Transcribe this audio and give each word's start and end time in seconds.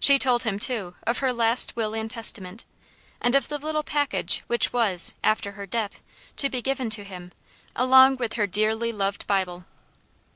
She 0.00 0.18
told 0.18 0.42
him, 0.42 0.58
too, 0.58 0.96
of 1.06 1.18
her 1.18 1.32
last 1.32 1.76
will 1.76 1.94
and 1.94 2.10
testament, 2.10 2.64
and 3.20 3.36
of 3.36 3.46
the 3.46 3.56
little 3.56 3.84
package 3.84 4.42
which 4.48 4.72
was, 4.72 5.14
after 5.22 5.52
her 5.52 5.64
death, 5.64 6.00
to 6.38 6.50
be 6.50 6.60
given 6.60 6.90
to 6.90 7.04
him, 7.04 7.30
along 7.76 8.16
with 8.16 8.32
her 8.34 8.48
dearly 8.48 8.90
loved 8.90 9.28
Bible. 9.28 9.66